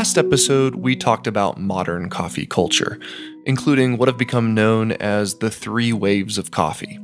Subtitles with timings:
[0.00, 2.98] last episode, we talked about modern coffee culture,
[3.44, 6.98] including what have become known as the three waves of coffee.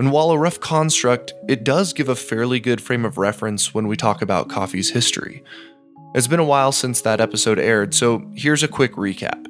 [0.00, 3.86] And while a rough construct, it does give a fairly good frame of reference when
[3.86, 5.44] we talk about coffee's history.
[6.12, 9.46] It's been a while since that episode aired, so here's a quick recap.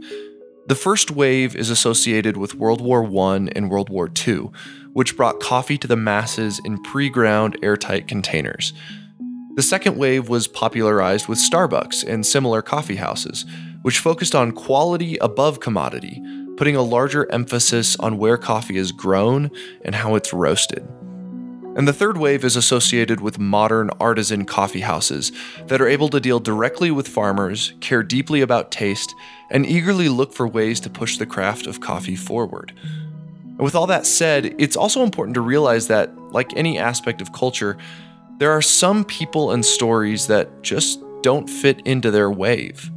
[0.67, 4.51] The first wave is associated with World War I and World War II,
[4.93, 8.75] which brought coffee to the masses in pre ground airtight containers.
[9.59, 13.45] The second wave was popularized with Starbucks and similar coffee houses,
[13.83, 16.23] which focused on quality above commodity,
[16.57, 19.51] putting a larger emphasis on where coffee is grown
[19.85, 20.87] and how it's roasted.
[21.75, 25.33] And the third wave is associated with modern artisan coffee houses
[25.67, 29.13] that are able to deal directly with farmers, care deeply about taste,
[29.51, 32.73] and eagerly look for ways to push the craft of coffee forward.
[32.79, 37.33] And with all that said, it's also important to realize that, like any aspect of
[37.33, 37.77] culture,
[38.39, 42.91] there are some people and stories that just don't fit into their wave.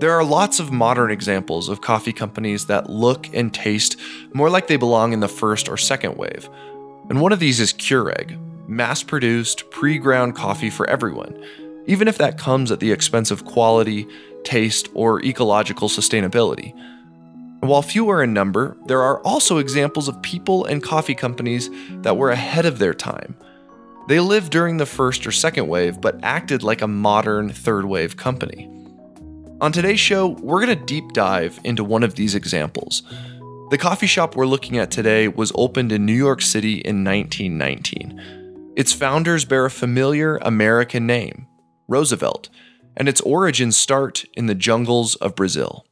[0.00, 3.96] There are lots of modern examples of coffee companies that look and taste
[4.32, 6.48] more like they belong in the first or second wave.
[7.08, 11.44] And one of these is Keurig, mass produced, pre ground coffee for everyone,
[11.86, 14.08] even if that comes at the expense of quality,
[14.42, 16.74] taste, or ecological sustainability.
[17.60, 21.70] While fewer in number, there are also examples of people and coffee companies
[22.02, 23.36] that were ahead of their time
[24.10, 28.16] they lived during the first or second wave, but acted like a modern third wave
[28.16, 28.68] company.
[29.60, 33.04] On today's show, we're going to deep dive into one of these examples.
[33.70, 38.72] The coffee shop we're looking at today was opened in New York City in 1919.
[38.74, 41.46] Its founders bear a familiar American name,
[41.86, 42.48] Roosevelt,
[42.96, 45.86] and its origins start in the jungles of Brazil.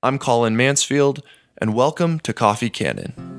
[0.00, 1.24] I'm Colin Mansfield,
[1.58, 3.31] and welcome to Coffee Canon.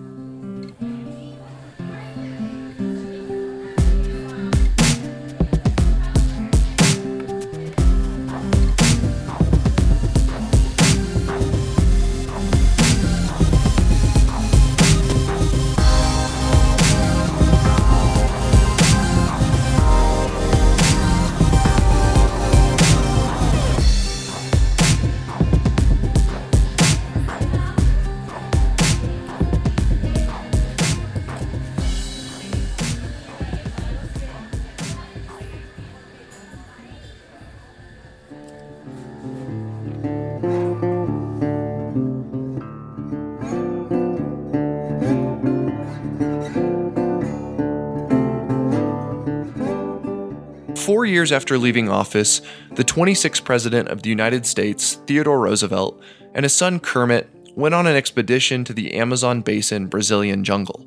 [51.24, 52.42] Years after leaving office,
[52.74, 56.04] the 26th President of the United States, Theodore Roosevelt,
[56.34, 60.86] and his son Kermit went on an expedition to the Amazon basin Brazilian jungle.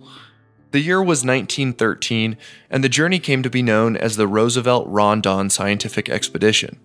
[0.72, 2.36] The year was 1913,
[2.68, 6.78] and the journey came to be known as the Roosevelt Rondon Scientific Expedition.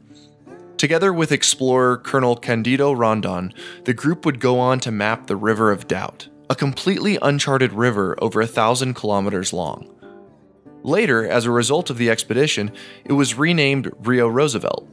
[0.77, 3.53] Together with explorer Colonel Candido Rondon,
[3.83, 8.15] the group would go on to map the River of Doubt, a completely uncharted river
[8.21, 9.93] over a thousand kilometers long.
[10.83, 12.71] Later, as a result of the expedition,
[13.05, 14.87] it was renamed Rio Roosevelt.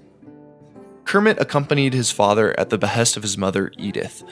[1.04, 4.22] Kermit accompanied his father at the behest of his mother, Edith.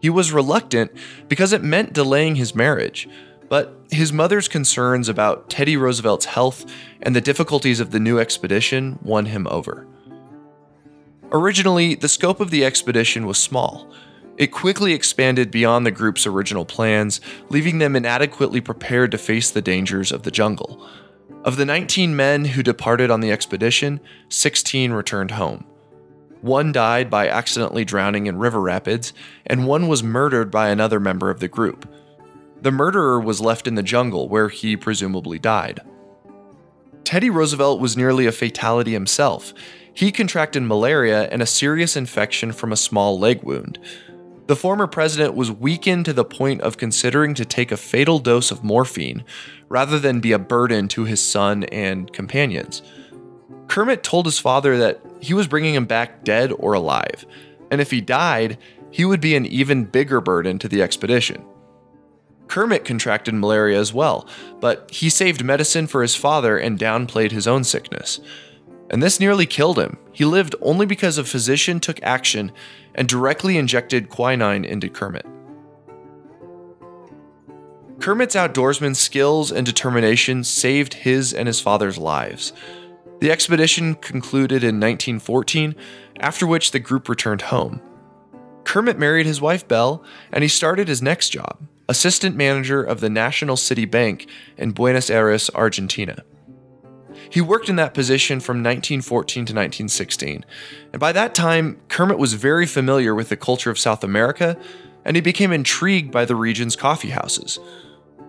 [0.00, 0.92] He was reluctant
[1.26, 3.08] because it meant delaying his marriage,
[3.48, 6.66] but his mother's concerns about Teddy Roosevelt's health
[7.00, 9.86] and the difficulties of the new expedition won him over.
[11.32, 13.90] Originally, the scope of the expedition was small.
[14.38, 19.60] It quickly expanded beyond the group's original plans, leaving them inadequately prepared to face the
[19.60, 20.88] dangers of the jungle.
[21.44, 25.64] Of the 19 men who departed on the expedition, 16 returned home.
[26.40, 29.12] One died by accidentally drowning in river rapids,
[29.44, 31.92] and one was murdered by another member of the group.
[32.62, 35.80] The murderer was left in the jungle where he presumably died.
[37.02, 39.52] Teddy Roosevelt was nearly a fatality himself.
[39.92, 43.78] He contracted malaria and a serious infection from a small leg wound.
[44.48, 48.50] The former president was weakened to the point of considering to take a fatal dose
[48.50, 49.22] of morphine
[49.68, 52.80] rather than be a burden to his son and companions.
[53.66, 57.26] Kermit told his father that he was bringing him back dead or alive,
[57.70, 58.56] and if he died,
[58.90, 61.44] he would be an even bigger burden to the expedition.
[62.46, 64.26] Kermit contracted malaria as well,
[64.60, 68.18] but he saved medicine for his father and downplayed his own sickness
[68.90, 69.98] and this nearly killed him.
[70.12, 72.52] He lived only because a physician took action
[72.94, 75.26] and directly injected quinine into Kermit.
[78.00, 82.52] Kermit's outdoorsman skills and determination saved his and his father's lives.
[83.20, 85.74] The expedition concluded in 1914,
[86.20, 87.80] after which the group returned home.
[88.62, 91.58] Kermit married his wife Belle, and he started his next job,
[91.88, 96.22] assistant manager of the National City Bank in Buenos Aires, Argentina.
[97.30, 100.44] He worked in that position from 1914 to 1916,
[100.92, 104.56] and by that time, Kermit was very familiar with the culture of South America,
[105.04, 107.58] and he became intrigued by the region's coffee houses.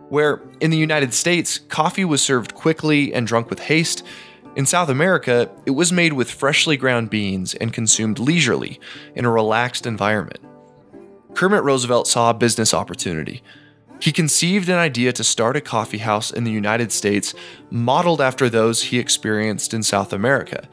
[0.10, 4.04] Where, in the United States, coffee was served quickly and drunk with haste,
[4.56, 8.80] in South America, it was made with freshly ground beans and consumed leisurely
[9.16, 10.40] in a relaxed environment.
[11.34, 13.44] Kermit Roosevelt saw a business opportunity.
[14.02, 17.34] He conceived an idea to start a coffee house in the United States
[17.70, 20.70] modeled after those he experienced in South America,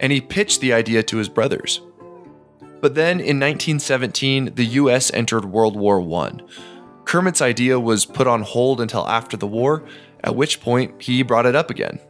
[0.00, 1.80] and he pitched the idea to his brothers.
[2.80, 6.32] But then in 1917, the US entered World War I.
[7.04, 9.84] Kermit's idea was put on hold until after the war,
[10.24, 12.00] at which point he brought it up again.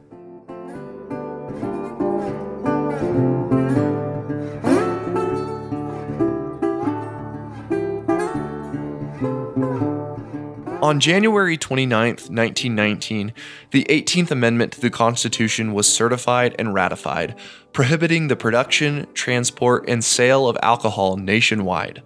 [10.82, 13.32] On January 29, 1919,
[13.70, 17.34] the 18th Amendment to the Constitution was certified and ratified,
[17.72, 22.02] prohibiting the production, transport, and sale of alcohol nationwide.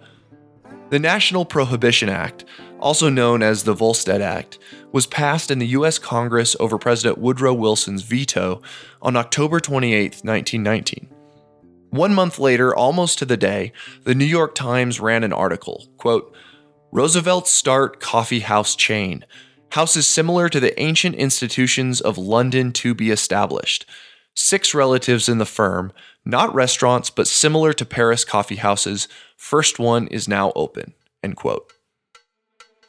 [0.89, 2.45] The National Prohibition Act,
[2.79, 4.57] also known as the Volstead Act,
[4.93, 5.99] was passed in the U.S.
[5.99, 8.61] Congress over President Woodrow Wilson's veto
[9.01, 11.09] on October 28, 1919.
[11.89, 16.33] One month later, almost to the day, the New York Times ran an article, quote,
[16.93, 19.23] Roosevelt start coffee house chain.
[19.69, 23.85] Houses similar to the ancient institutions of London to be established.
[24.33, 25.93] Six relatives in the firm,
[26.25, 29.07] not restaurants, but similar to Paris coffee houses.
[29.37, 30.93] First one is now open.
[31.23, 31.71] End quote.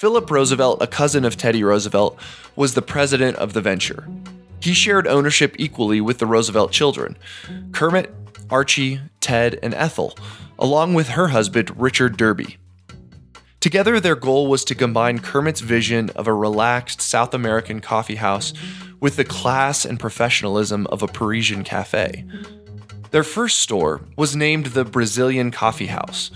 [0.01, 2.19] Philip Roosevelt, a cousin of Teddy Roosevelt,
[2.57, 4.09] was the president of the venture.
[4.61, 7.17] He shared ownership equally with the Roosevelt children
[7.71, 8.13] Kermit,
[8.51, 10.19] Archie, Ted, and Ethel,
[10.59, 12.59] along with her husband, Richard Derby.
[13.63, 18.53] Together, their goal was to combine Kermit's vision of a relaxed South American coffee house
[18.99, 22.25] with the class and professionalism of a Parisian cafe.
[23.13, 26.33] Their first store was named the Brazilian Coffee House.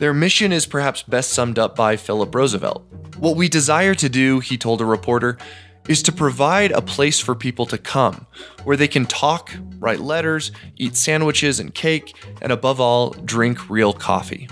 [0.00, 2.84] Their mission is perhaps best summed up by Philip Roosevelt.
[3.18, 5.38] What we desire to do, he told a reporter,
[5.86, 8.26] is to provide a place for people to come
[8.64, 13.92] where they can talk, write letters, eat sandwiches and cake, and above all, drink real
[13.92, 14.48] coffee.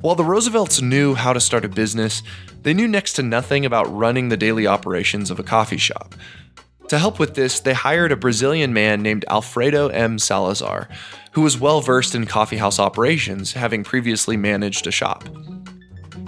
[0.00, 2.22] While the Roosevelts knew how to start a business,
[2.62, 6.14] they knew next to nothing about running the daily operations of a coffee shop.
[6.86, 10.20] To help with this, they hired a Brazilian man named Alfredo M.
[10.20, 10.88] Salazar,
[11.32, 15.24] who was well versed in coffeehouse operations, having previously managed a shop.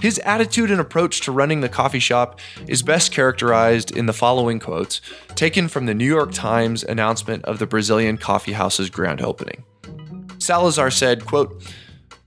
[0.01, 4.59] His attitude and approach to running the coffee shop is best characterized in the following
[4.59, 5.01] quotes,
[5.37, 9.63] taken from the New York Times announcement of the Brazilian coffee house's grand opening.
[10.39, 11.63] Salazar said, quote,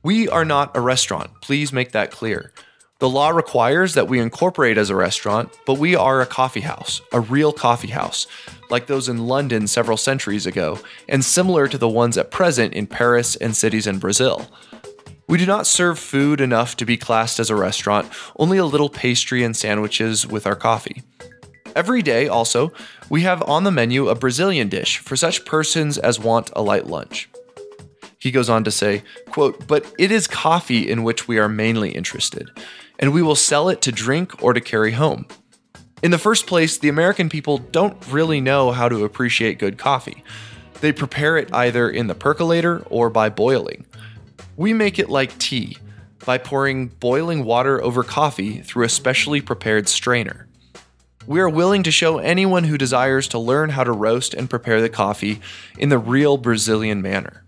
[0.04, 1.32] we are not a restaurant.
[1.42, 2.52] Please make that clear.
[3.00, 7.02] The law requires that we incorporate as a restaurant, but we are a coffee house,
[7.12, 8.28] a real coffee house,
[8.70, 10.80] like those in London several centuries ago,
[11.10, 14.48] and similar to the ones at present in Paris and cities in Brazil.
[15.28, 18.90] We do not serve food enough to be classed as a restaurant, only a little
[18.90, 21.02] pastry and sandwiches with our coffee.
[21.76, 22.72] Every day, also,
[23.10, 26.88] we have on the menu a Brazilian dish for such persons as want a light
[26.88, 27.30] lunch.
[28.24, 31.92] He goes on to say, quote, "But it is coffee in which we are mainly
[31.92, 32.50] interested,
[32.98, 35.26] and we will sell it to drink or to carry home.
[36.02, 40.24] In the first place, the American people don't really know how to appreciate good coffee.
[40.80, 43.86] They prepare it either in the percolator or by boiling.
[44.56, 45.78] We make it like tea,
[46.26, 50.48] by pouring boiling water over coffee through a specially prepared strainer.
[51.28, 54.82] We are willing to show anyone who desires to learn how to roast and prepare
[54.82, 55.42] the coffee
[55.78, 57.43] in the real Brazilian manner.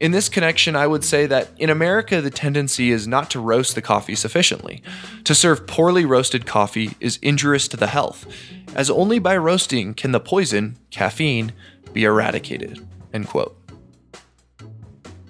[0.00, 3.74] In this connection, I would say that in America, the tendency is not to roast
[3.74, 4.82] the coffee sufficiently.
[5.24, 8.26] To serve poorly roasted coffee is injurious to the health,
[8.74, 11.52] as only by roasting can the poison, caffeine,
[11.92, 12.80] be eradicated.
[13.12, 13.58] End quote.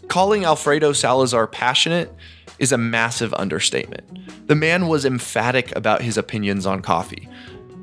[0.07, 2.15] Calling Alfredo Salazar passionate
[2.61, 4.47] is a massive understatement.
[4.47, 7.29] The man was emphatic about his opinions on coffee.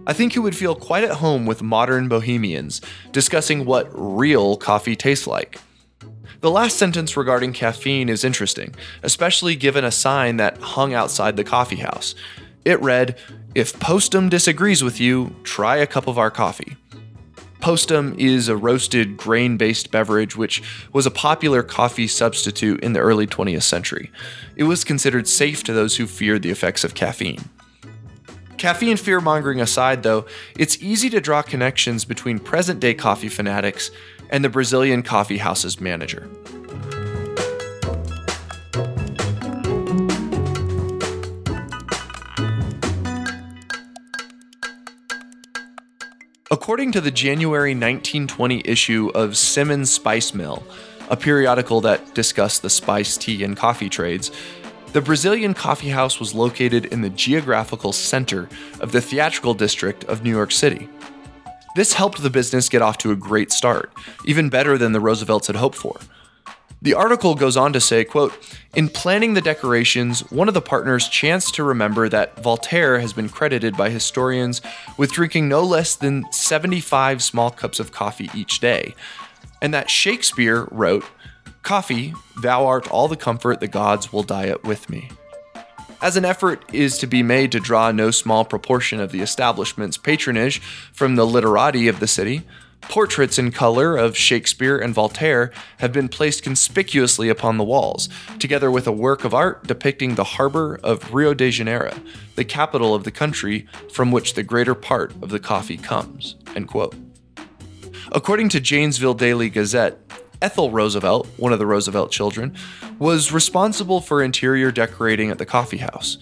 [0.06, 2.80] I think he would feel quite at home with modern bohemians
[3.12, 5.60] discussing what real coffee tastes like.
[6.40, 11.44] The last sentence regarding caffeine is interesting, especially given a sign that hung outside the
[11.44, 12.14] coffee house.
[12.64, 13.18] It read,
[13.56, 16.78] If Postum disagrees with you, try a cup of our coffee.
[17.60, 20.62] Postum is a roasted grain based beverage which
[20.94, 24.12] was a popular coffee substitute in the early 20th century.
[24.56, 27.50] It was considered safe to those who feared the effects of caffeine.
[28.58, 30.26] Caffeine fear mongering aside, though,
[30.58, 33.92] it's easy to draw connections between present day coffee fanatics
[34.30, 36.30] and the Brazilian coffee house's manager.
[46.50, 50.64] According to the January 1920 issue of Simmons Spice Mill,
[51.10, 54.32] a periodical that discussed the spice, tea, and coffee trades,
[54.94, 58.48] the Brazilian Coffee House was located in the geographical center
[58.80, 60.88] of the theatrical district of New York City.
[61.78, 63.94] This helped the business get off to a great start,
[64.26, 66.00] even better than the Roosevelts had hoped for.
[66.82, 68.34] The article goes on to say, quote,
[68.74, 73.30] In planning the decorations, one of the partners chanced to remember that Voltaire has been
[73.30, 74.60] credited by historians
[74.98, 78.96] with drinking no less than 75 small cups of coffee each day,
[79.62, 81.06] and that Shakespeare wrote,
[81.62, 85.12] Coffee, thou art all the comfort the gods will diet with me.
[86.00, 89.98] As an effort is to be made to draw no small proportion of the establishment's
[89.98, 90.60] patronage
[90.94, 92.44] from the literati of the city,
[92.82, 98.70] portraits in color of Shakespeare and Voltaire have been placed conspicuously upon the walls, together
[98.70, 101.96] with a work of art depicting the harbor of Rio de Janeiro,
[102.36, 106.36] the capital of the country from which the greater part of the coffee comes.
[108.12, 109.98] According to Janesville Daily Gazette,
[110.42, 112.56] Ethel Roosevelt, one of the Roosevelt children,
[113.00, 116.18] was responsible for interior decorating at the coffee house.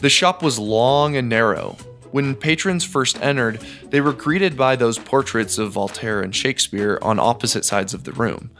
[0.00, 1.76] The shop was long and narrow.
[2.12, 7.18] When patrons first entered, they were greeted by those portraits of Voltaire and Shakespeare on
[7.18, 8.50] opposite sides of the room.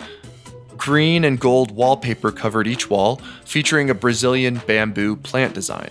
[0.77, 5.91] Green and gold wallpaper covered each wall, featuring a Brazilian bamboo plant design.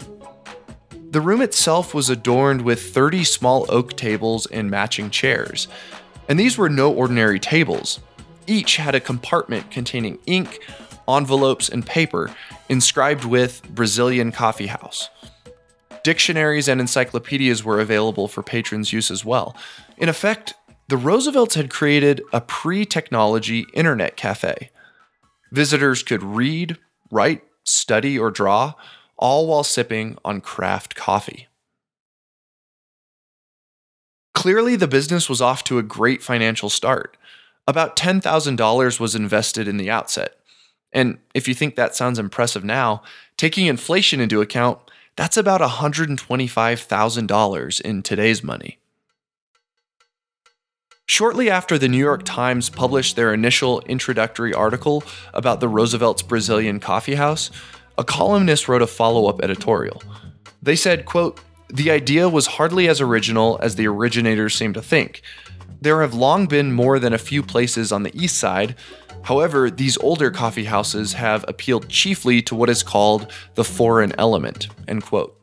[1.12, 5.68] The room itself was adorned with 30 small oak tables and matching chairs.
[6.28, 8.00] And these were no ordinary tables.
[8.52, 10.60] Each had a compartment containing ink,
[11.08, 12.36] envelopes, and paper
[12.68, 15.10] inscribed with Brazilian Coffee House.
[16.04, 19.56] Dictionaries and encyclopedias were available for patrons' use as well.
[19.98, 20.54] In effect,
[20.90, 24.70] the Roosevelts had created a pre technology internet cafe.
[25.54, 26.78] Visitors could read,
[27.10, 28.74] write, study, or draw,
[29.16, 31.48] all while sipping on craft coffee.
[34.34, 37.16] Clearly, the business was off to a great financial start.
[37.68, 40.36] About $10,000 was invested in the outset.
[40.92, 43.04] And if you think that sounds impressive now,
[43.38, 44.80] taking inflation into account,
[45.16, 48.80] that's about $125,000 in today's money.
[51.06, 55.04] Shortly after the New York Times published their initial introductory article
[55.34, 57.52] about the Roosevelt's Brazilian coffee house,
[57.98, 60.02] a columnist wrote a follow-up editorial.
[60.64, 65.22] They said, quote, "The idea was hardly as original as the originators seemed to think,
[65.80, 68.76] there have long been more than a few places on the east side.
[69.24, 74.68] However, these older coffee houses have appealed chiefly to what is called the foreign element.
[74.88, 75.38] End quote.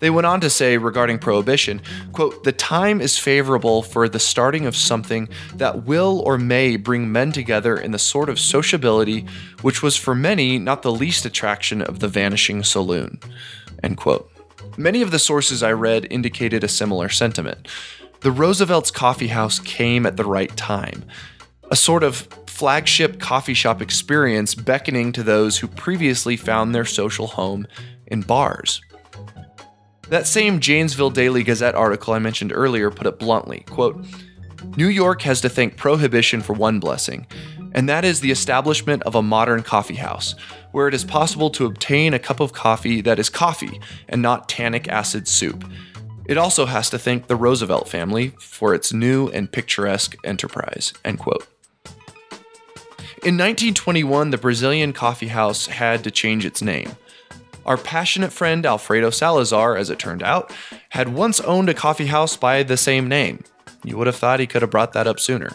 [0.00, 4.64] They went on to say regarding prohibition, quote, "The time is favorable for the starting
[4.64, 9.26] of something that will or may bring men together in the sort of sociability
[9.60, 13.18] which was for many not the least attraction of the vanishing saloon."
[13.82, 14.30] End quote.
[14.76, 17.66] Many of the sources I read indicated a similar sentiment.
[18.20, 21.04] The Roosevelt's Coffee House came at the right time.
[21.70, 27.28] A sort of flagship coffee shop experience beckoning to those who previously found their social
[27.28, 27.68] home
[28.08, 28.80] in bars.
[30.08, 34.04] That same Janesville Daily Gazette article I mentioned earlier put it bluntly, quote,
[34.76, 37.24] New York has to thank prohibition for one blessing,
[37.72, 40.34] and that is the establishment of a modern coffee house,
[40.72, 44.48] where it is possible to obtain a cup of coffee that is coffee and not
[44.48, 45.64] tannic acid soup,
[46.28, 50.92] it also has to thank the Roosevelt family for its new and picturesque enterprise.
[51.04, 51.46] End quote.
[53.24, 56.92] In 1921, the Brazilian coffee house had to change its name.
[57.66, 60.52] Our passionate friend Alfredo Salazar, as it turned out,
[60.90, 63.42] had once owned a coffee house by the same name.
[63.82, 65.50] You would have thought he could have brought that up sooner.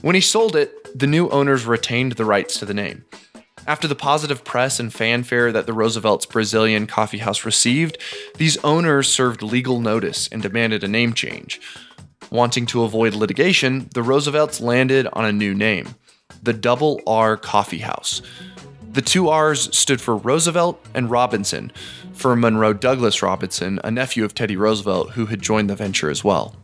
[0.00, 3.04] When he sold it, the new owners retained the rights to the name.
[3.64, 7.96] After the positive press and fanfare that the Roosevelt's Brazilian coffee house received,
[8.36, 11.60] these owners served legal notice and demanded a name change.
[12.30, 15.94] Wanting to avoid litigation, the Roosevelts landed on a new name
[16.42, 18.20] the Double R Coffee House.
[18.92, 21.70] The two R's stood for Roosevelt and Robinson,
[22.12, 26.24] for Monroe Douglas Robinson, a nephew of Teddy Roosevelt who had joined the venture as
[26.24, 26.56] well.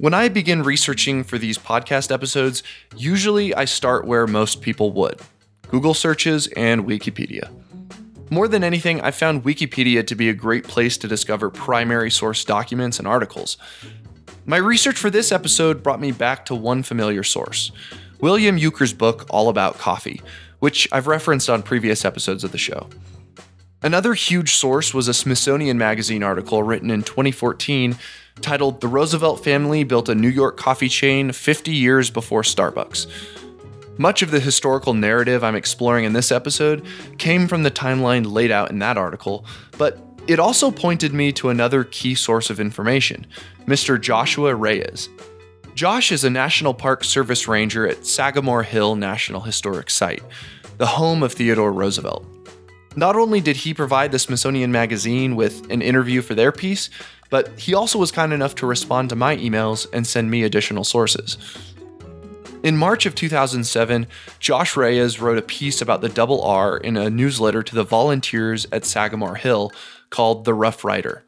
[0.00, 2.62] When I begin researching for these podcast episodes,
[2.96, 5.20] usually I start where most people would
[5.68, 7.50] Google searches and Wikipedia.
[8.30, 12.46] More than anything, I found Wikipedia to be a great place to discover primary source
[12.46, 13.58] documents and articles.
[14.46, 17.70] My research for this episode brought me back to one familiar source
[18.20, 20.22] William Ukers' book, All About Coffee,
[20.60, 22.88] which I've referenced on previous episodes of the show.
[23.82, 27.98] Another huge source was a Smithsonian Magazine article written in 2014
[28.42, 33.06] titled The Roosevelt Family Built a New York Coffee Chain 50 Years Before Starbucks.
[33.98, 36.86] Much of the historical narrative I'm exploring in this episode
[37.18, 39.44] came from the timeline laid out in that article,
[39.76, 43.26] but it also pointed me to another key source of information
[43.66, 44.00] Mr.
[44.00, 45.08] Joshua Reyes.
[45.74, 50.22] Josh is a National Park Service Ranger at Sagamore Hill National Historic Site,
[50.78, 52.26] the home of Theodore Roosevelt.
[52.96, 56.90] Not only did he provide the Smithsonian Magazine with an interview for their piece,
[57.30, 60.84] but he also was kind enough to respond to my emails and send me additional
[60.84, 61.38] sources.
[62.62, 64.06] In March of 2007,
[64.38, 68.66] Josh Reyes wrote a piece about the double R in a newsletter to the volunteers
[68.70, 69.72] at Sagamore Hill
[70.10, 71.24] called The Rough Rider.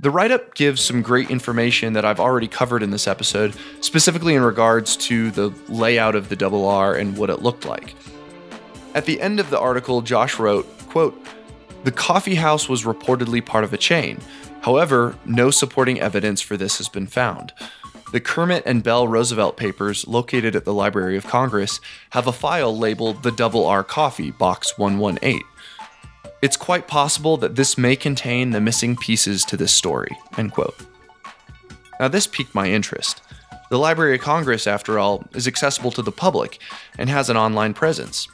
[0.00, 4.36] The write up gives some great information that I've already covered in this episode, specifically
[4.36, 7.94] in regards to the layout of the double R and what it looked like.
[8.94, 11.20] At the end of the article, Josh wrote, quote,
[11.84, 14.18] The coffee house was reportedly part of a chain.
[14.62, 17.52] However, no supporting evidence for this has been found.
[18.12, 21.80] The Kermit and Belle Roosevelt papers, located at the Library of Congress,
[22.10, 25.42] have a file labeled the Double R Coffee, Box 118.
[26.40, 30.16] It's quite possible that this may contain the missing pieces to this story.
[30.36, 30.76] End quote.
[32.00, 33.20] Now, this piqued my interest.
[33.70, 36.58] The Library of Congress, after all, is accessible to the public
[36.96, 38.28] and has an online presence.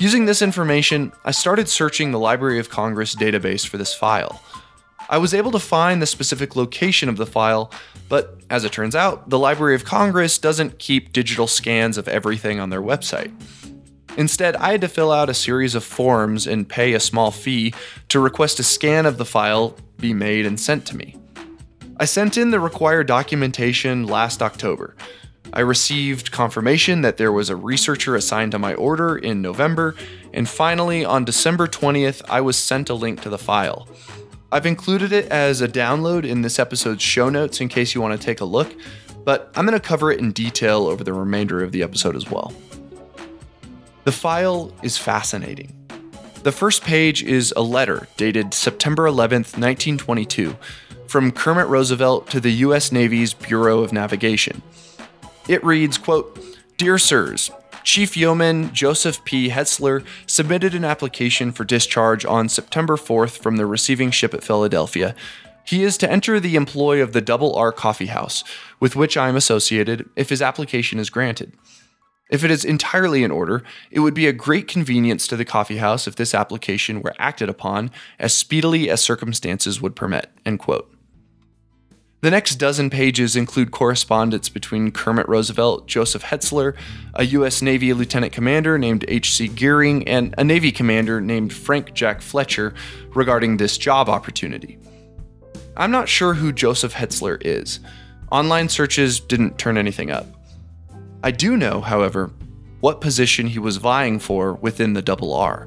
[0.00, 4.42] Using this information, I started searching the Library of Congress database for this file.
[5.10, 7.70] I was able to find the specific location of the file,
[8.08, 12.58] but as it turns out, the Library of Congress doesn't keep digital scans of everything
[12.58, 13.30] on their website.
[14.16, 17.74] Instead, I had to fill out a series of forms and pay a small fee
[18.08, 21.14] to request a scan of the file be made and sent to me.
[21.98, 24.96] I sent in the required documentation last October,
[25.52, 29.96] I received confirmation that there was a researcher assigned to my order in November,
[30.32, 33.88] and finally, on December 20th, I was sent a link to the file.
[34.52, 38.18] I've included it as a download in this episode's show notes in case you want
[38.18, 38.74] to take a look,
[39.24, 42.30] but I'm going to cover it in detail over the remainder of the episode as
[42.30, 42.52] well.
[44.04, 45.76] The file is fascinating.
[46.42, 50.56] The first page is a letter dated September 11th, 1922,
[51.06, 52.92] from Kermit Roosevelt to the U.S.
[52.92, 54.62] Navy's Bureau of Navigation.
[55.50, 56.38] It reads, quote,
[56.76, 57.50] Dear Sirs,
[57.82, 59.48] Chief Yeoman Joseph P.
[59.48, 65.12] Hetzler submitted an application for discharge on September 4th from the receiving ship at Philadelphia.
[65.64, 68.44] He is to enter the employ of the Double R Coffee House,
[68.78, 71.52] with which I am associated, if his application is granted.
[72.30, 75.78] If it is entirely in order, it would be a great convenience to the coffee
[75.78, 80.30] house if this application were acted upon as speedily as circumstances would permit.
[80.46, 80.94] End quote.
[82.22, 86.76] The next dozen pages include correspondence between Kermit Roosevelt, Joseph Hetzler,
[87.14, 87.62] a U.S.
[87.62, 89.48] Navy lieutenant commander named H.C.
[89.48, 92.74] Gearing, and a Navy commander named Frank Jack Fletcher
[93.14, 94.78] regarding this job opportunity.
[95.78, 97.80] I'm not sure who Joseph Hetzler is.
[98.30, 100.26] Online searches didn't turn anything up.
[101.22, 102.30] I do know, however,
[102.80, 105.66] what position he was vying for within the Double R.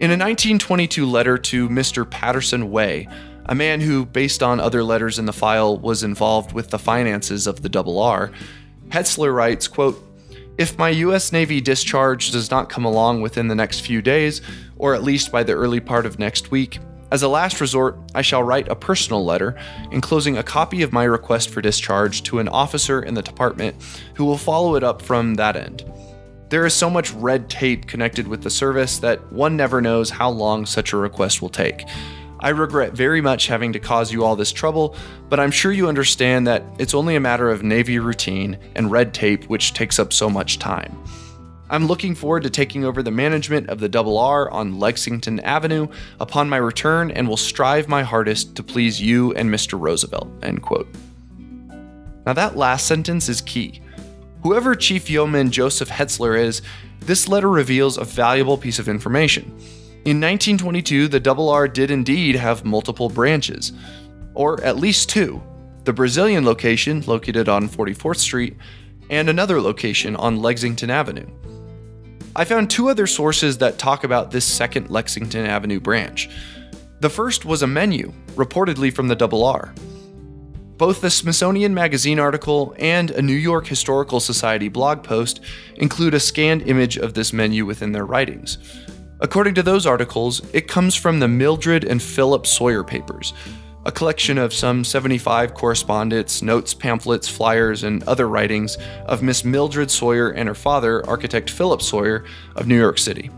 [0.00, 2.08] In a 1922 letter to Mr.
[2.08, 3.08] Patterson Way,
[3.48, 7.46] a man who, based on other letters in the file, was involved with the finances
[7.46, 8.30] of the Double R,
[8.88, 10.04] Hetzler writes, quote,
[10.58, 14.40] if my US Navy discharge does not come along within the next few days,
[14.76, 16.80] or at least by the early part of next week,
[17.10, 19.56] as a last resort, I shall write a personal letter
[19.92, 23.76] enclosing a copy of my request for discharge to an officer in the department
[24.14, 25.90] who will follow it up from that end.
[26.50, 30.28] There is so much red tape connected with the service that one never knows how
[30.30, 31.84] long such a request will take.
[32.40, 34.94] I regret very much having to cause you all this trouble,
[35.28, 39.12] but I'm sure you understand that it's only a matter of Navy routine and red
[39.12, 40.96] tape which takes up so much time.
[41.70, 45.88] I'm looking forward to taking over the management of the Double R on Lexington Avenue
[46.18, 49.78] upon my return and will strive my hardest to please you and Mr.
[49.78, 50.28] Roosevelt.
[50.42, 50.88] End quote.
[52.24, 53.82] Now, that last sentence is key.
[54.42, 56.62] Whoever Chief Yeoman Joseph Hetzler is,
[57.00, 59.58] this letter reveals a valuable piece of information.
[60.04, 63.72] In 1922, the Double R did indeed have multiple branches,
[64.34, 65.42] or at least two
[65.84, 68.56] the Brazilian location, located on 44th Street,
[69.08, 71.26] and another location on Lexington Avenue.
[72.36, 76.28] I found two other sources that talk about this second Lexington Avenue branch.
[77.00, 79.72] The first was a menu, reportedly from the Double R.
[80.76, 85.40] Both the Smithsonian Magazine article and a New York Historical Society blog post
[85.76, 88.58] include a scanned image of this menu within their writings.
[89.20, 93.34] According to those articles, it comes from the Mildred and Philip Sawyer papers,
[93.84, 99.90] a collection of some 75 correspondence, notes, pamphlets, flyers, and other writings of Miss Mildred
[99.90, 103.28] Sawyer and her father, architect Philip Sawyer of New York City.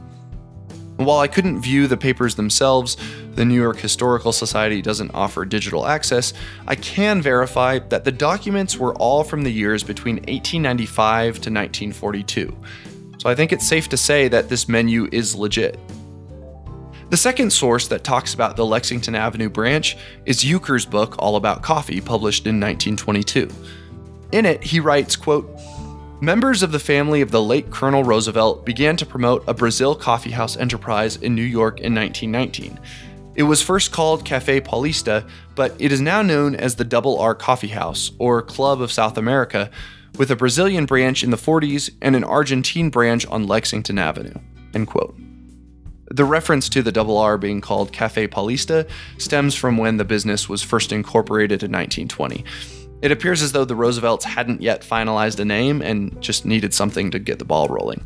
[0.96, 2.98] While I couldn't view the papers themselves,
[3.34, 6.34] the New York Historical Society doesn't offer digital access,
[6.66, 12.54] I can verify that the documents were all from the years between 1895 to 1942.
[13.20, 15.78] So I think it's safe to say that this menu is legit.
[17.10, 21.62] The second source that talks about the Lexington Avenue branch is Ukers' book All About
[21.62, 23.50] Coffee, published in 1922.
[24.32, 25.54] In it, he writes, quote,
[26.22, 30.56] Members of the family of the late Colonel Roosevelt began to promote a Brazil coffeehouse
[30.56, 32.80] enterprise in New York in 1919.
[33.34, 37.34] It was first called Cafe Paulista, but it is now known as the Double R
[37.34, 39.70] Coffee House, or Club of South America,
[40.18, 44.34] with a Brazilian branch in the 40s and an Argentine branch on Lexington Avenue.
[44.74, 45.18] End quote.
[46.12, 50.48] The reference to the Double R being called Cafe Paulista stems from when the business
[50.48, 52.44] was first incorporated in 1920.
[53.00, 57.10] It appears as though the Roosevelts hadn't yet finalized a name and just needed something
[57.12, 58.04] to get the ball rolling.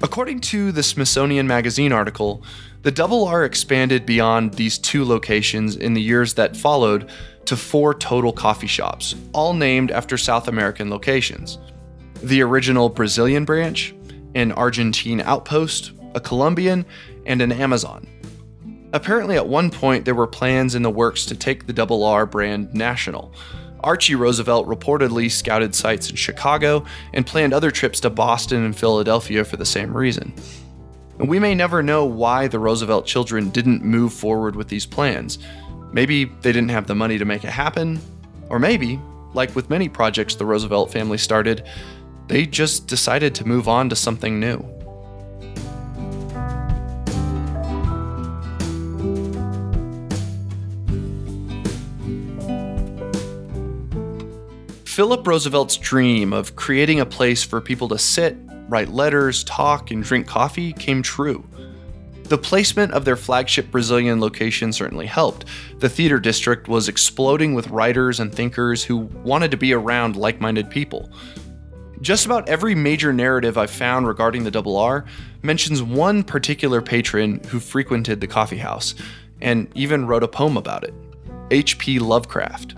[0.00, 2.44] According to the Smithsonian Magazine article,
[2.82, 7.10] the Double R expanded beyond these two locations in the years that followed
[7.46, 11.58] to four total coffee shops, all named after South American locations.
[12.22, 13.92] The original Brazilian branch,
[14.36, 16.86] an Argentine outpost, a Colombian,
[17.26, 18.06] and an Amazon.
[18.92, 22.24] Apparently, at one point, there were plans in the works to take the Double R
[22.24, 23.34] brand national.
[23.80, 29.44] Archie Roosevelt reportedly scouted sites in Chicago and planned other trips to Boston and Philadelphia
[29.44, 30.32] for the same reason.
[31.18, 35.38] And we may never know why the Roosevelt children didn't move forward with these plans.
[35.92, 38.00] Maybe they didn't have the money to make it happen,
[38.48, 39.00] or maybe,
[39.34, 41.66] like with many projects the Roosevelt family started,
[42.28, 44.77] they just decided to move on to something new.
[54.98, 58.36] Philip Roosevelt's dream of creating a place for people to sit,
[58.68, 61.48] write letters, talk, and drink coffee came true.
[62.24, 65.44] The placement of their flagship Brazilian location certainly helped.
[65.78, 70.40] The theater district was exploding with writers and thinkers who wanted to be around like
[70.40, 71.08] minded people.
[72.00, 75.04] Just about every major narrative I've found regarding the Double R
[75.42, 78.96] mentions one particular patron who frequented the coffee house,
[79.40, 80.92] and even wrote a poem about it
[81.52, 82.00] H.P.
[82.00, 82.74] Lovecraft.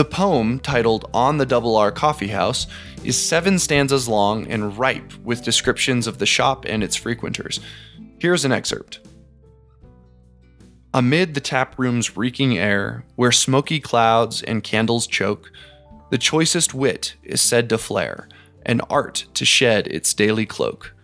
[0.00, 2.66] The poem, titled On the Double R Coffee House,
[3.04, 7.60] is seven stanzas long and ripe with descriptions of the shop and its frequenters.
[8.18, 9.00] Here's an excerpt.
[10.94, 15.52] Amid the tap room's reeking air, where smoky clouds and candles choke,
[16.08, 18.26] the choicest wit is said to flare,
[18.64, 20.94] and art to shed its daily cloak.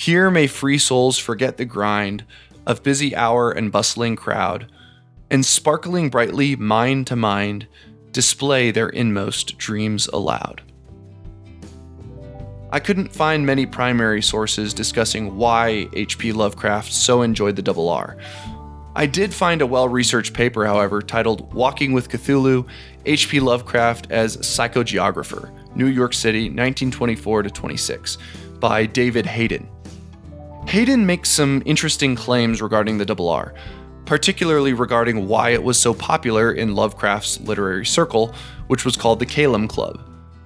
[0.00, 2.24] Here may free souls forget the grind
[2.66, 4.68] of busy hour and bustling crowd,
[5.30, 7.68] and sparkling brightly mind to mind,
[8.16, 10.62] display their inmost dreams aloud.
[12.70, 16.32] I couldn't find many primary sources discussing why H.P.
[16.32, 18.16] Lovecraft so enjoyed the Double R.
[18.94, 22.66] I did find a well researched paper, however, titled Walking with Cthulhu
[23.04, 23.38] H.P.
[23.38, 28.16] Lovecraft as Psychogeographer, New York City, 1924 26,
[28.58, 29.68] by David Haden.
[30.66, 33.52] Haden makes some interesting claims regarding the Double R,
[34.06, 38.34] particularly regarding why it was so popular in Lovecraft's literary circle,
[38.68, 40.00] which was called the Kalem Club.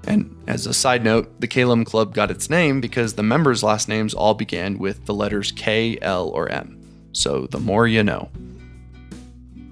[0.07, 3.87] And as a side note, the Kalem Club got its name because the members' last
[3.87, 6.81] names all began with the letters K, L, or M.
[7.13, 8.31] So the more you know.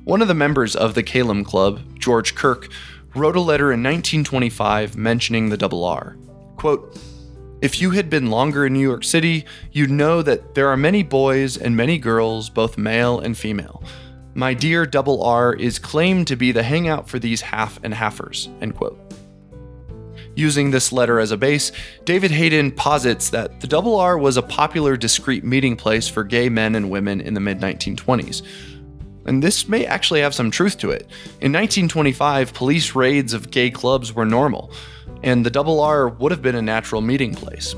[0.05, 2.69] One of the members of the Kalem Club, George Kirk,
[3.15, 6.17] wrote a letter in 1925 mentioning the double R.
[6.57, 6.99] Quote,
[7.61, 11.03] if you had been longer in New York City, you'd know that there are many
[11.03, 13.83] boys and many girls, both male and female.
[14.35, 18.49] My dear Double R is claimed to be the hangout for these half and halfers.
[18.63, 18.97] End quote.
[20.37, 21.73] Using this letter as a base,
[22.05, 26.49] David Haden posits that the Double R was a popular discreet meeting place for gay
[26.49, 28.43] men and women in the mid 1920s.
[29.27, 31.03] And this may actually have some truth to it.
[31.41, 34.73] In 1925, police raids of gay clubs were normal
[35.23, 37.75] and the Double R would have been a natural meeting place.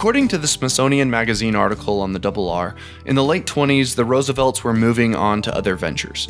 [0.00, 2.74] According to the Smithsonian Magazine article on the Double R,
[3.04, 6.26] in the late 20s, the Roosevelts were moving on to other ventures.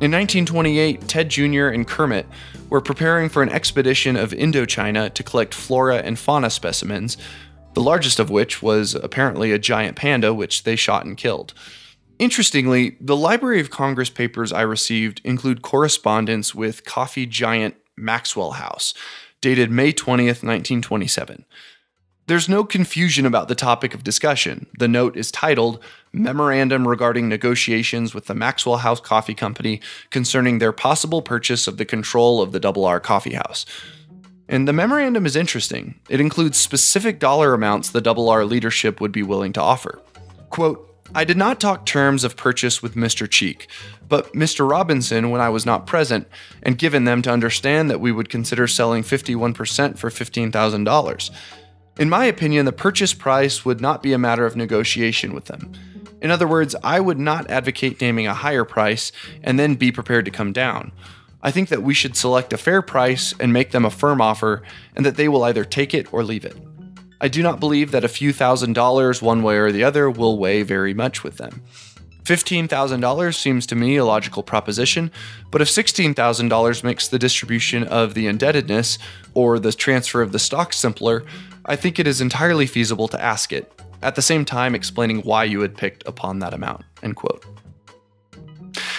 [0.00, 1.68] In 1928, Ted Jr.
[1.68, 2.26] and Kermit
[2.68, 7.16] were preparing for an expedition of Indochina to collect flora and fauna specimens,
[7.74, 11.54] the largest of which was apparently a giant panda, which they shot and killed.
[12.18, 18.94] Interestingly, the Library of Congress papers I received include correspondence with coffee giant Maxwell House,
[19.40, 21.44] dated May 20th, 1927.
[22.28, 24.66] There's no confusion about the topic of discussion.
[24.78, 25.82] The note is titled
[26.12, 29.80] Memorandum Regarding Negotiations with the Maxwell House Coffee Company
[30.10, 33.66] Concerning Their Possible Purchase of the Control of the Double R Coffee House.
[34.48, 36.00] And the memorandum is interesting.
[36.08, 40.00] It includes specific dollar amounts the Double R leadership would be willing to offer.
[40.50, 43.28] Quote, I did not talk terms of purchase with Mr.
[43.28, 43.68] Cheek,
[44.08, 44.68] but Mr.
[44.68, 46.26] Robinson when I was not present,
[46.62, 51.30] and given them to understand that we would consider selling 51% for $15,000.
[51.98, 55.72] In my opinion, the purchase price would not be a matter of negotiation with them.
[56.22, 60.24] In other words, I would not advocate naming a higher price and then be prepared
[60.24, 60.92] to come down.
[61.42, 64.62] I think that we should select a fair price and make them a firm offer,
[64.94, 66.56] and that they will either take it or leave it.
[67.20, 70.38] I do not believe that a few thousand dollars, one way or the other, will
[70.38, 71.62] weigh very much with them.
[72.24, 75.10] $15,000 seems to me a logical proposition,
[75.50, 78.98] but if $16,000 makes the distribution of the indebtedness
[79.34, 81.24] or the transfer of the stock simpler,
[81.64, 85.44] I think it is entirely feasible to ask it, at the same time explaining why
[85.44, 86.84] you had picked upon that amount.
[87.02, 87.44] End quote.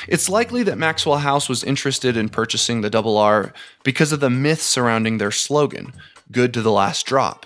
[0.08, 4.30] It's likely that Maxwell House was interested in purchasing the Double R because of the
[4.30, 5.94] myth surrounding their slogan,
[6.32, 7.46] good to the last drop.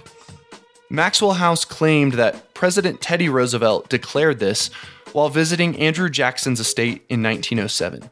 [0.90, 4.70] Maxwell House claimed that President Teddy Roosevelt declared this
[5.12, 8.10] while visiting Andrew Jackson's estate in 1907.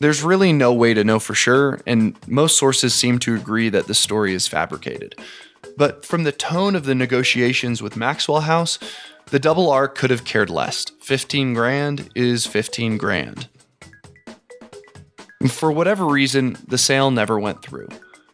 [0.00, 3.86] There's really no way to know for sure, and most sources seem to agree that
[3.86, 5.14] the story is fabricated.
[5.76, 8.78] But from the tone of the negotiations with Maxwell House,
[9.30, 10.86] the double R could have cared less.
[11.00, 13.48] 15 grand is 15 grand.
[15.48, 17.88] For whatever reason, the sale never went through.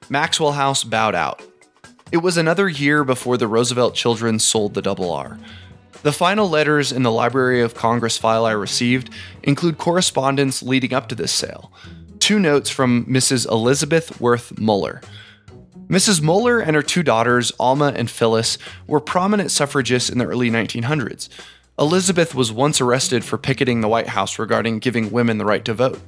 [0.09, 1.43] Maxwell House bowed out.
[2.13, 5.39] It was another year before the Roosevelt children sold the double R.
[6.03, 9.11] The final letters in the Library of Congress file I received
[9.43, 11.73] include correspondence leading up to this sale.
[12.21, 13.49] Two notes from Mrs.
[13.51, 15.01] Elizabeth Worth Muller.
[15.88, 16.20] Mrs.
[16.20, 21.29] Muller and her two daughters, Alma and Phyllis, were prominent suffragists in the early 1900s.
[21.79, 25.75] Elizabeth was once arrested for picketing the White House regarding giving women the right to
[25.75, 26.01] vote.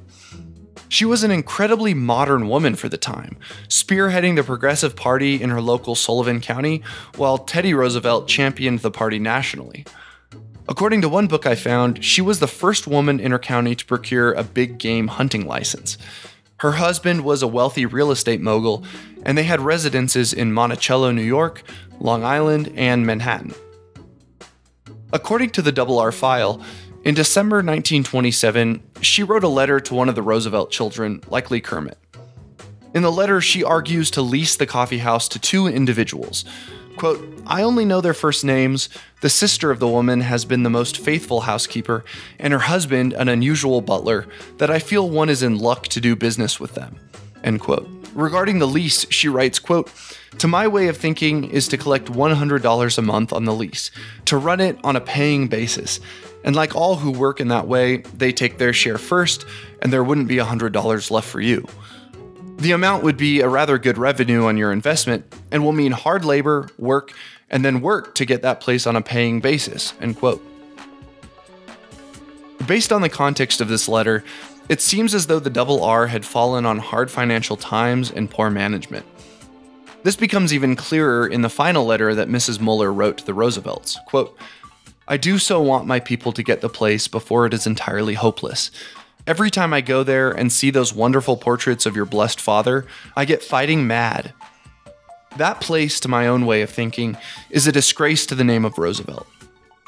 [0.89, 3.37] She was an incredibly modern woman for the time,
[3.67, 6.81] spearheading the Progressive Party in her local Sullivan County,
[7.15, 9.85] while Teddy Roosevelt championed the party nationally.
[10.67, 13.85] According to one book I found, she was the first woman in her county to
[13.85, 15.97] procure a big game hunting license.
[16.59, 18.83] Her husband was a wealthy real estate mogul,
[19.23, 21.63] and they had residences in Monticello, New York,
[21.99, 23.53] Long Island, and Manhattan.
[25.13, 26.61] According to the Double R file,
[27.05, 31.97] in December 1927, she wrote a letter to one of the Roosevelt children, likely Kermit.
[32.93, 36.43] In the letter, she argues to lease the coffee house to two individuals.
[36.99, 38.89] Quote, I only know their first names.
[39.21, 42.03] The sister of the woman has been the most faithful housekeeper,
[42.37, 46.17] and her husband an unusual butler, that I feel one is in luck to do
[46.17, 46.97] business with them.
[47.41, 47.87] End quote.
[48.13, 49.89] Regarding the lease, she writes, quote,
[50.39, 53.91] To my way of thinking is to collect $100 a month on the lease,
[54.25, 56.01] to run it on a paying basis.
[56.43, 59.45] And like all who work in that way, they take their share first,
[59.81, 61.65] and there wouldn't be $100 left for you.
[62.59, 66.25] The amount would be a rather good revenue on your investment and will mean hard
[66.25, 67.13] labor, work,
[67.49, 69.93] and then work to get that place on a paying basis.
[70.01, 70.45] End quote.
[72.67, 74.25] Based on the context of this letter,
[74.67, 78.49] it seems as though the double R had fallen on hard financial times and poor
[78.49, 79.05] management.
[80.03, 82.59] This becomes even clearer in the final letter that Mrs.
[82.59, 83.97] Muller wrote to the Roosevelts.
[84.05, 84.37] Quote,
[85.07, 88.69] I do so want my people to get the place before it is entirely hopeless.
[89.29, 93.25] Every time I go there and see those wonderful portraits of your blessed father, I
[93.25, 94.33] get fighting mad.
[95.37, 97.15] That place, to my own way of thinking,
[97.51, 99.27] is a disgrace to the name of Roosevelt.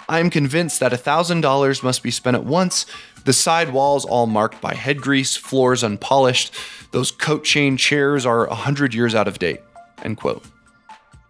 [0.07, 2.85] I am convinced that $1,000 must be spent at once,
[3.25, 6.53] the side walls all marked by head grease, floors unpolished,
[6.91, 9.61] those coat chain chairs are a 100 years out of date.
[10.03, 10.45] End quote.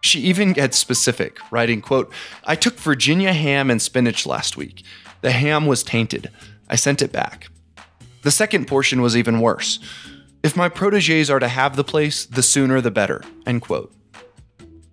[0.01, 2.11] She even gets specific, writing, quote,
[2.43, 4.83] I took Virginia ham and spinach last week.
[5.21, 6.29] The ham was tainted.
[6.67, 7.47] I sent it back.
[8.23, 9.79] The second portion was even worse.
[10.43, 13.23] If my proteges are to have the place, the sooner the better.
[13.45, 13.93] End quote.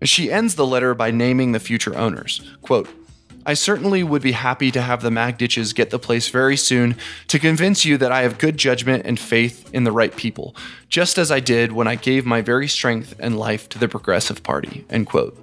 [0.03, 2.41] She ends the letter by naming the future owners.
[2.63, 2.89] Quote,
[3.47, 6.97] I certainly would be happy to have the Magditches get the place very soon
[7.29, 10.55] to convince you that I have good judgment and faith in the right people,
[10.91, 14.43] just as I did when I gave my very strength and life to the Progressive
[14.43, 14.85] Party.
[14.91, 15.43] End quote.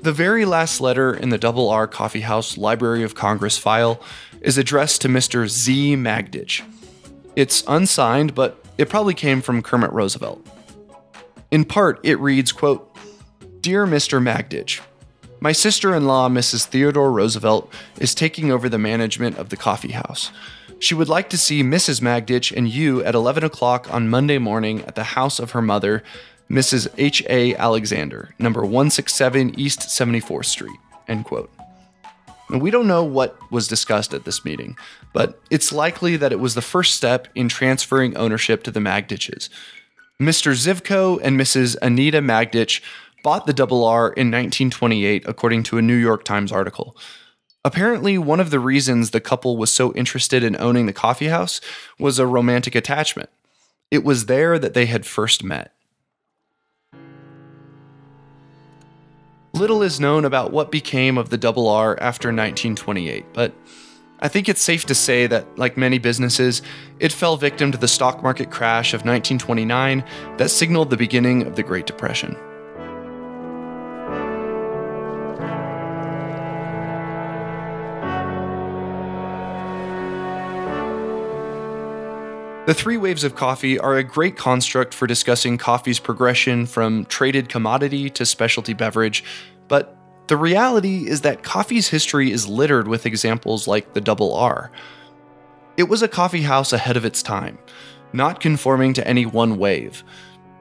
[0.00, 4.00] The very last letter in the Double R Coffee House Library of Congress file
[4.42, 5.48] is addressed to Mr.
[5.48, 5.96] Z.
[5.96, 6.62] Magditch.
[7.34, 10.46] It's unsigned, but it probably came from Kermit Roosevelt.
[11.50, 12.88] In part, it reads, quote,
[13.60, 14.20] Dear Mr.
[14.22, 14.80] Magditch,
[15.40, 16.66] my sister-in-law, Mrs.
[16.66, 20.30] Theodore Roosevelt, is taking over the management of the coffee house.
[20.78, 22.00] She would like to see Mrs.
[22.00, 26.02] Magditch and you at 11 o'clock on Monday morning at the house of her mother,
[26.50, 26.88] Mrs.
[26.98, 27.54] H.A.
[27.54, 30.78] Alexander, number 167 East 74th Street.
[31.06, 31.50] End quote.
[32.52, 34.76] And we don't know what was discussed at this meeting,
[35.14, 39.48] but it's likely that it was the first step in transferring ownership to the Magditches.
[40.20, 40.52] Mr.
[40.52, 41.76] Zivko and Mrs.
[41.80, 42.82] Anita Magditch
[43.24, 46.94] bought the Double R in 1928, according to a New York Times article.
[47.64, 51.58] Apparently, one of the reasons the couple was so interested in owning the coffee house
[51.98, 53.30] was a romantic attachment.
[53.90, 55.72] It was there that they had first met.
[59.62, 63.52] Little is known about what became of the Double R after 1928, but
[64.18, 66.62] I think it's safe to say that, like many businesses,
[66.98, 70.02] it fell victim to the stock market crash of 1929
[70.38, 72.36] that signaled the beginning of the Great Depression.
[82.64, 87.48] The three waves of coffee are a great construct for discussing coffee's progression from traded
[87.48, 89.24] commodity to specialty beverage,
[89.72, 94.70] but the reality is that coffee's history is littered with examples like the Double R.
[95.78, 97.56] It was a coffee house ahead of its time,
[98.12, 100.04] not conforming to any one wave.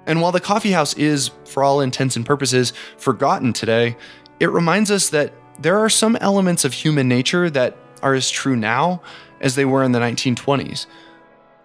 [0.08, 3.98] And while the coffee house is, for all intents and purposes, forgotten today,
[4.40, 8.56] it reminds us that there are some elements of human nature that are as true
[8.56, 9.02] now
[9.42, 10.86] as they were in the 1920s.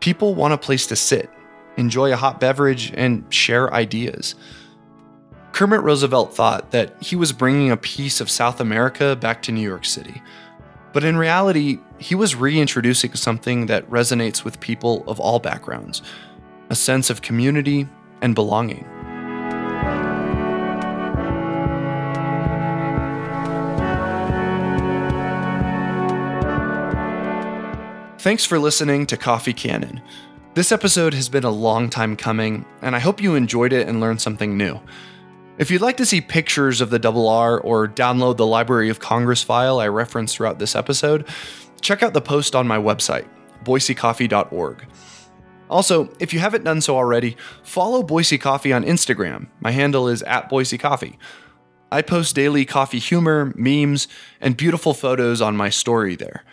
[0.01, 1.31] People want a place to sit,
[1.77, 4.35] enjoy a hot beverage, and share ideas.
[5.57, 9.67] Kermit Roosevelt thought that he was bringing a piece of South America back to New
[9.67, 10.21] York City.
[10.93, 16.03] But in reality, he was reintroducing something that resonates with people of all backgrounds
[16.69, 17.89] a sense of community
[18.21, 18.85] and belonging.
[28.19, 30.03] Thanks for listening to Coffee Canon.
[30.53, 34.01] This episode has been a long time coming, and I hope you enjoyed it and
[34.01, 34.81] learned something new.
[35.59, 39.01] If you'd like to see pictures of the Double R or download the Library of
[39.01, 41.27] Congress file I referenced throughout this episode,
[41.81, 43.27] check out the post on my website,
[43.65, 44.87] boisecoffee.org.
[45.71, 49.49] Also, if you haven't done so already, follow Boise Coffee on Instagram.
[49.61, 51.19] My handle is at Boise Coffee.
[51.91, 54.09] I post daily coffee humor, memes,
[54.41, 56.45] and beautiful photos on my story there.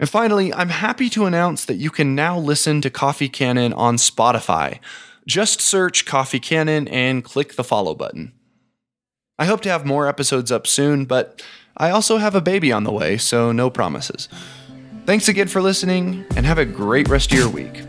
[0.00, 3.96] And finally, I'm happy to announce that you can now listen to Coffee Canon on
[3.96, 4.80] Spotify.
[5.26, 8.32] Just search Coffee Canon and click the follow button.
[9.38, 11.42] I hope to have more episodes up soon, but
[11.76, 14.28] I also have a baby on the way, so no promises.
[15.06, 17.82] Thanks again for listening, and have a great rest of your week.